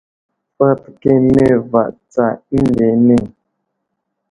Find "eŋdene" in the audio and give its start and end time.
2.55-3.17